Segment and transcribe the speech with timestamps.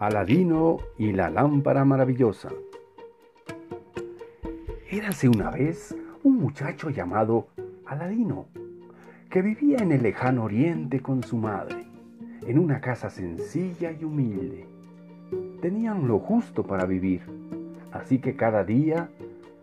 [0.00, 2.48] Aladino y la lámpara maravillosa.
[4.90, 7.48] Érase una vez un muchacho llamado
[7.84, 8.46] Aladino,
[9.28, 11.84] que vivía en el lejano oriente con su madre,
[12.46, 14.66] en una casa sencilla y humilde.
[15.60, 17.20] Tenían lo justo para vivir,
[17.92, 19.10] así que cada día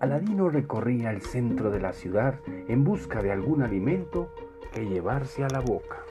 [0.00, 4.30] Aladino recorría el centro de la ciudad en busca de algún alimento
[4.74, 6.04] que llevarse a la boca.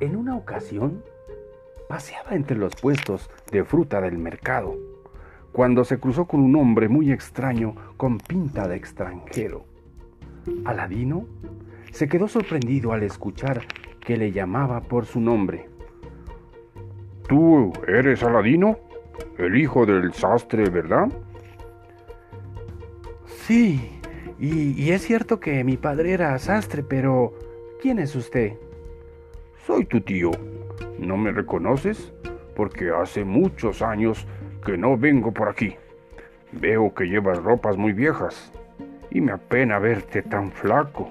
[0.00, 1.02] En una ocasión,
[1.88, 4.76] paseaba entre los puestos de fruta del mercado,
[5.52, 9.64] cuando se cruzó con un hombre muy extraño con pinta de extranjero.
[10.64, 11.26] Aladino
[11.92, 13.62] se quedó sorprendido al escuchar
[14.00, 15.68] que le llamaba por su nombre.
[17.28, 18.78] ¿Tú eres Aladino?
[19.38, 21.08] El hijo del sastre, ¿verdad?
[23.26, 24.00] Sí,
[24.38, 27.32] y, y, es cierto que mi padre era sastre, pero
[27.80, 28.54] ¿quién es usted?
[29.66, 30.30] Soy tu tío,
[30.98, 32.12] ¿No me reconoces?
[32.54, 34.26] Porque hace muchos años
[34.64, 35.76] que no vengo por aquí.
[36.52, 38.52] Veo que llevas ropas muy viejas
[39.10, 41.10] y me apena verte tan flaco.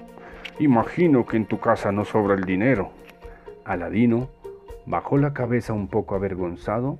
[0.59, 2.91] Imagino que en tu casa no sobra el dinero.
[3.63, 4.29] Aladino
[4.85, 6.99] bajó la cabeza un poco avergonzado,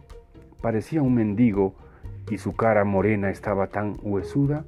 [0.62, 1.76] parecía un mendigo
[2.30, 4.66] y su cara morena estaba tan huesuda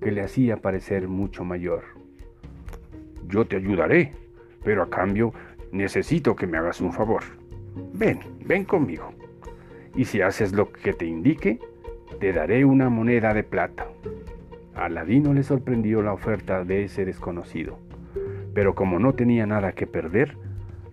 [0.00, 1.82] que le hacía parecer mucho mayor.
[3.26, 4.12] Yo te ayudaré,
[4.64, 5.32] pero a cambio
[5.72, 7.22] necesito que me hagas un favor.
[7.92, 9.12] Ven, ven conmigo.
[9.94, 11.58] Y si haces lo que te indique,
[12.20, 13.86] te daré una moneda de plata.
[14.74, 17.78] A Ladino le sorprendió la oferta de ese desconocido,
[18.54, 20.36] pero como no tenía nada que perder,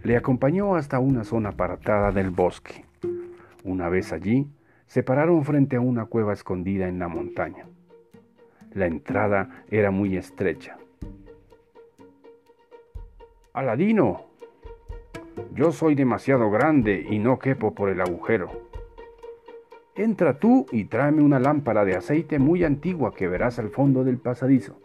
[0.03, 2.85] le acompañó hasta una zona apartada del bosque.
[3.63, 4.47] Una vez allí,
[4.87, 7.65] se pararon frente a una cueva escondida en la montaña.
[8.73, 10.77] La entrada era muy estrecha.
[13.53, 14.25] Aladino,
[15.53, 18.49] yo soy demasiado grande y no quepo por el agujero.
[19.95, 24.17] Entra tú y tráeme una lámpara de aceite muy antigua que verás al fondo del
[24.17, 24.77] pasadizo.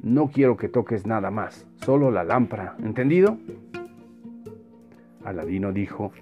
[0.00, 3.38] No quiero que toques nada más, solo la lámpara, ¿entendido?
[5.24, 6.12] Aladino dijo,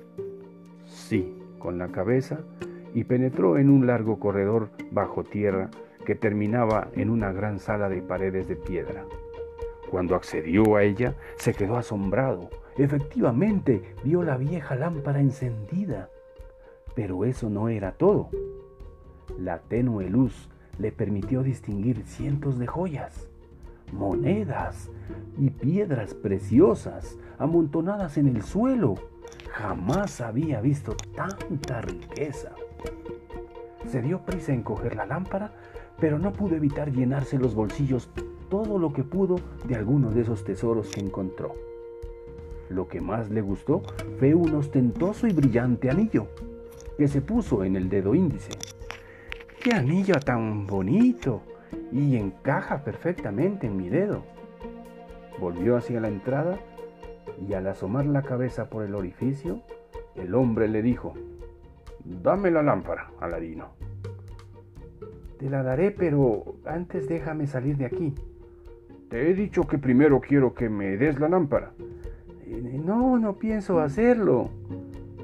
[0.85, 2.39] sí, con la cabeza,
[2.95, 5.71] y penetró en un largo corredor bajo tierra
[6.07, 9.05] que terminaba en una gran sala de paredes de piedra.
[9.91, 16.09] Cuando accedió a ella, se quedó asombrado Efectivamente, vio la vieja lámpara encendida.
[16.95, 18.31] Pero eso no era todo.
[19.39, 23.29] La tenue luz le permitió distinguir cientos de joyas,
[23.93, 24.91] monedas
[25.39, 28.95] y piedras preciosas amontonadas en el suelo.
[29.53, 32.53] Jamás había visto tanta riqueza.
[33.87, 35.53] Se dio prisa en coger la lámpara,
[36.01, 38.09] pero no pudo evitar llenarse los bolsillos
[38.49, 41.72] todo lo que pudo de alguno de esos tesoros que encontró.
[42.73, 43.83] Lo que más le gustó
[44.19, 46.29] fue un ostentoso y brillante anillo
[46.97, 48.51] que se puso en el dedo índice.
[49.63, 51.43] ¡Qué anillo tan bonito!
[51.91, 54.25] Y encaja perfectamente en mi dedo.
[55.39, 56.59] Volvió hacia la entrada
[57.47, 59.61] y al asomar la cabeza por el orificio,
[60.15, 61.13] el hombre le dijo,
[62.05, 63.73] Dame la lámpara, Aladino.
[65.39, 68.15] Te la daré, pero antes déjame salir de aquí.
[69.11, 71.73] Te he dicho que primero quiero que me des la lámpara.
[72.47, 74.51] No, no pienso hacerlo.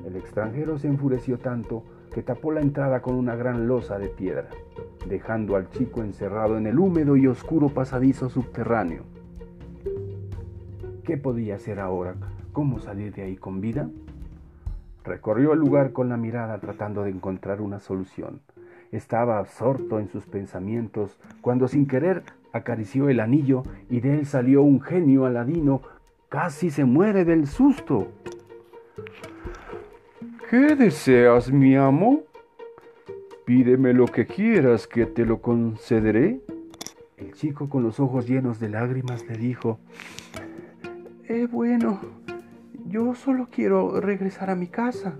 [0.06, 4.48] El extranjero se enfureció tanto que tapó la entrada con una gran losa de piedra,
[5.06, 9.02] dejando al chico encerrado en el húmedo y oscuro pasadizo subterráneo.
[11.04, 12.14] ¿Qué podía hacer ahora?
[12.52, 13.88] ¿Cómo salir de ahí con vida?
[15.04, 18.40] Recorrió el lugar con la mirada tratando de encontrar una solución.
[18.92, 24.62] Estaba absorto en sus pensamientos cuando sin querer acarició el anillo y de él salió
[24.62, 25.82] un genio aladino
[26.28, 28.08] Casi se muere del susto.
[30.50, 32.24] ¿Qué deseas, mi amo?
[33.46, 36.42] Pídeme lo que quieras, que te lo concederé.
[37.16, 39.78] El chico con los ojos llenos de lágrimas le dijo,
[41.28, 41.98] Eh, bueno,
[42.88, 45.14] yo solo quiero regresar a mi casa.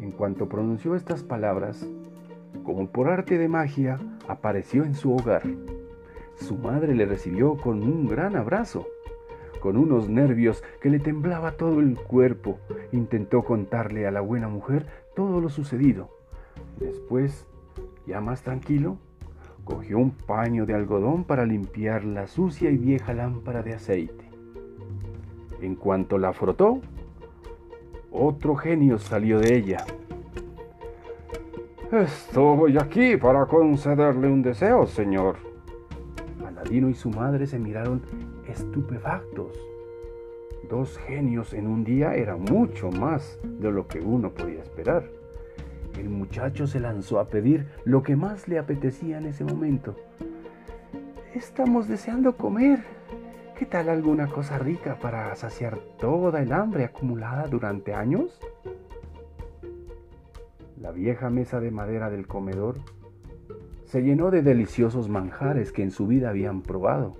[0.00, 1.86] En cuanto pronunció estas palabras,
[2.64, 5.42] como por arte de magia, apareció en su hogar.
[6.36, 8.86] Su madre le recibió con un gran abrazo
[9.60, 12.58] con unos nervios que le temblaba todo el cuerpo,
[12.92, 16.10] intentó contarle a la buena mujer todo lo sucedido.
[16.78, 17.46] Después,
[18.06, 18.98] ya más tranquilo,
[19.64, 24.24] cogió un paño de algodón para limpiar la sucia y vieja lámpara de aceite.
[25.60, 26.80] En cuanto la frotó,
[28.10, 29.84] otro genio salió de ella.
[31.92, 35.36] Estoy aquí para concederle un deseo, señor.
[36.46, 38.02] Aladino y su madre se miraron
[38.50, 39.58] estupefactos.
[40.68, 45.04] Dos genios en un día era mucho más de lo que uno podía esperar.
[45.98, 49.96] El muchacho se lanzó a pedir lo que más le apetecía en ese momento.
[51.34, 52.80] Estamos deseando comer.
[53.58, 58.40] ¿Qué tal alguna cosa rica para saciar toda el hambre acumulada durante años?
[60.80, 62.76] La vieja mesa de madera del comedor
[63.84, 67.16] se llenó de deliciosos manjares que en su vida habían probado.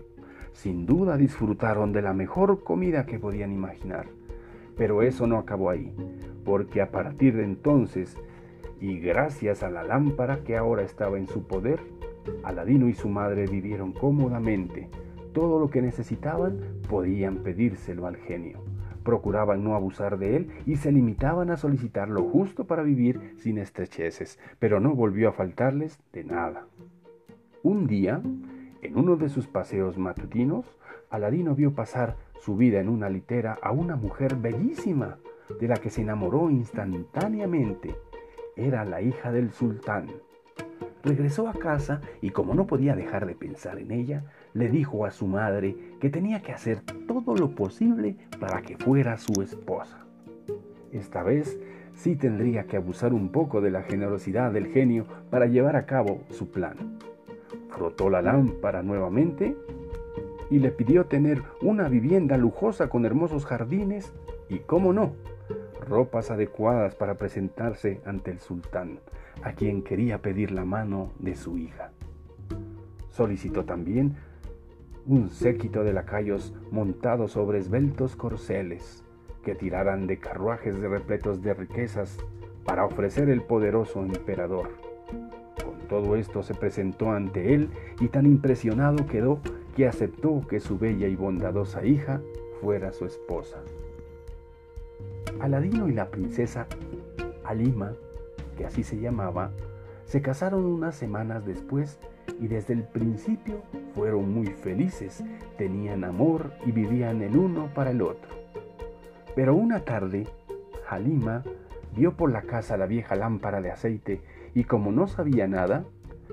[0.53, 4.07] Sin duda disfrutaron de la mejor comida que podían imaginar.
[4.77, 5.93] Pero eso no acabó ahí,
[6.45, 8.17] porque a partir de entonces,
[8.81, 11.81] y gracias a la lámpara que ahora estaba en su poder,
[12.43, 14.89] Aladino y su madre vivieron cómodamente.
[15.33, 16.59] Todo lo que necesitaban
[16.89, 18.61] podían pedírselo al genio
[19.03, 23.59] procuraban no abusar de él y se limitaban a solicitar lo justo para vivir sin
[23.59, 26.67] estrecheces, pero no volvió a faltarles de nada.
[27.63, 28.23] Un día,
[28.83, 30.65] en uno de sus paseos matutinos,
[31.11, 35.19] Aladino vio pasar su vida en una litera a una mujer bellísima,
[35.61, 37.95] de la que se enamoró instantáneamente.
[38.57, 40.07] Era la hija del sultán.
[41.03, 45.11] Regresó a casa y como no podía dejar de pensar en ella, le dijo a
[45.11, 50.05] su madre que tenía que hacer todo lo posible para que fuera su esposa.
[50.93, 51.59] Esta vez
[51.95, 56.23] sí tendría que abusar un poco de la generosidad del genio para llevar a cabo
[56.31, 56.99] su plan.
[57.71, 59.57] Frotó la lámpara nuevamente
[60.51, 64.13] y le pidió tener una vivienda lujosa con hermosos jardines
[64.49, 65.13] y, cómo no,
[65.81, 69.01] ropas adecuadas para presentarse ante el sultán,
[69.43, 71.93] a quien quería pedir la mano de su hija.
[73.11, 74.17] Solicitó también
[75.07, 79.05] un séquito de lacayos montados sobre esbeltos corceles,
[79.45, 82.19] que tiraran de carruajes repletos de riquezas
[82.65, 84.90] para ofrecer el poderoso emperador.
[85.91, 87.69] Todo esto se presentó ante él
[88.01, 89.41] y tan impresionado quedó
[89.75, 92.21] que aceptó que su bella y bondadosa hija
[92.61, 93.59] fuera su esposa.
[95.41, 96.69] Aladino y la princesa
[97.43, 97.93] Alima,
[98.57, 99.51] que así se llamaba,
[100.05, 101.99] se casaron unas semanas después
[102.41, 103.63] y desde el principio
[103.97, 105.25] fueron muy felices,
[105.59, 108.31] tenían amor y vivían el uno para el otro.
[109.35, 110.29] Pero una tarde,
[110.89, 111.43] Halima
[111.97, 114.21] vio por la casa la vieja lámpara de aceite
[114.55, 115.85] y como no sabía nada,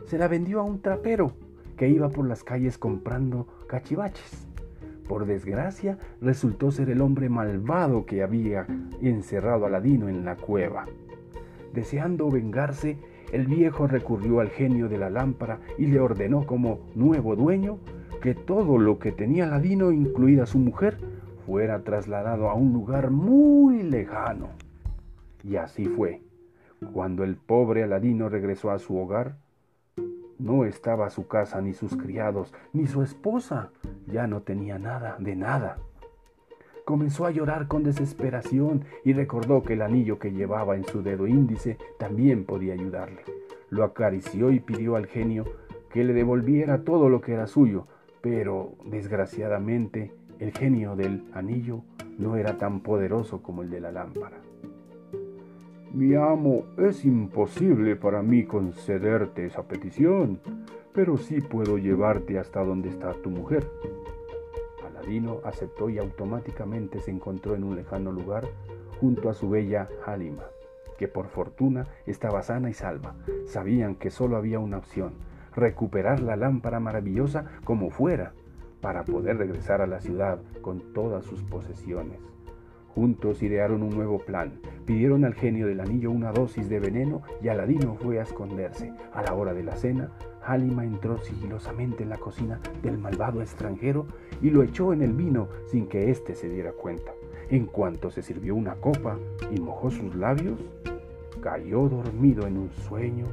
[0.06, 1.34] se la vendió a un trapero
[1.76, 4.48] que iba por las calles comprando cachivaches.
[5.08, 8.66] Por desgracia, resultó ser el hombre malvado que había
[9.02, 10.86] encerrado a Ladino en la cueva.
[11.74, 12.98] Deseando vengarse,
[13.32, 17.80] el viejo recurrió al genio de la lámpara y le ordenó como nuevo dueño
[18.22, 20.98] que todo lo que tenía Aladino, incluida su mujer,
[21.46, 24.50] fuera trasladado a un lugar muy lejano.
[25.48, 26.22] Y así fue.
[26.94, 29.38] Cuando el pobre Aladino regresó a su hogar,
[30.38, 33.72] no estaba su casa, ni sus criados, ni su esposa.
[34.08, 35.78] Ya no tenía nada de nada.
[36.86, 41.28] Comenzó a llorar con desesperación y recordó que el anillo que llevaba en su dedo
[41.28, 43.24] índice también podía ayudarle.
[43.70, 45.46] Lo acarició y pidió al genio
[45.90, 47.88] que le devolviera todo lo que era suyo,
[48.22, 51.82] pero desgraciadamente el genio del anillo
[52.18, 54.38] no era tan poderoso como el de la lámpara.
[55.98, 60.40] Mi amo, es imposible para mí concederte esa petición,
[60.94, 63.68] pero sí puedo llevarte hasta donde está tu mujer.
[64.86, 68.48] Aladino aceptó y automáticamente se encontró en un lejano lugar
[69.02, 70.44] junto a su bella Halima,
[71.00, 73.16] que por fortuna estaba sana y salva.
[73.48, 75.14] Sabían que solo había una opción,
[75.56, 78.34] recuperar la lámpara maravillosa como fuera,
[78.82, 82.20] para poder regresar a la ciudad con todas sus posesiones.
[82.98, 84.54] Juntos idearon un nuevo plan.
[84.88, 88.92] Pidieron al genio del anillo una dosis de veneno y Aladino fue a esconderse.
[89.14, 90.10] A la hora de la cena,
[90.44, 94.08] Halima entró sigilosamente en la cocina del malvado extranjero
[94.42, 97.12] y lo echó en el vino sin que éste se diera cuenta.
[97.52, 99.20] En cuanto se sirvió una copa
[99.56, 100.60] y mojó sus labios,
[101.40, 103.28] cayó dormido en un sueño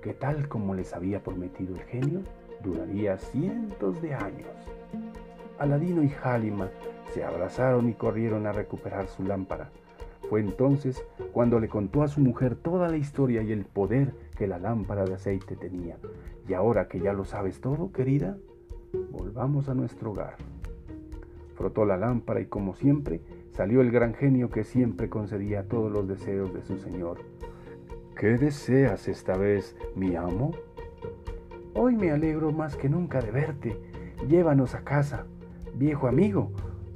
[0.00, 2.22] que tal como les había prometido el genio,
[2.62, 4.48] duraría cientos de años.
[5.58, 6.70] Aladino y Halima
[7.14, 9.70] se abrazaron y corrieron a recuperar su lámpara.
[10.28, 14.48] Fue entonces cuando le contó a su mujer toda la historia y el poder que
[14.48, 15.96] la lámpara de aceite tenía.
[16.48, 18.36] Y ahora que ya lo sabes todo, querida,
[19.12, 20.34] volvamos a nuestro hogar.
[21.54, 23.20] Frotó la lámpara y como siempre
[23.52, 27.18] salió el gran genio que siempre concedía todos los deseos de su señor.
[28.16, 30.50] ¿Qué deseas esta vez, mi amo?
[31.74, 33.80] Hoy me alegro más que nunca de verte.
[34.26, 35.26] Llévanos a casa,
[35.74, 36.50] viejo amigo,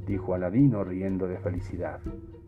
[0.08, 2.00] dijo Aladino riendo de felicidad.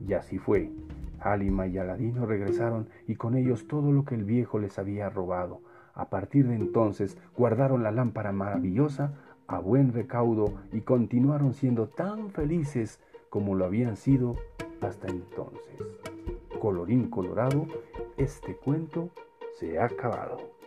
[0.04, 0.72] Y así fue.
[1.20, 5.60] Halima y Aladino regresaron y con ellos todo lo que el viejo les había robado.
[5.94, 9.12] A partir de entonces guardaron la lámpara maravillosa
[9.46, 12.98] a buen recaudo y continuaron siendo tan felices
[13.28, 14.36] como lo habían sido
[14.80, 16.00] hasta entonces.
[16.58, 17.66] Colorín colorado,
[18.16, 19.10] este cuento
[19.58, 20.59] se ha acabado.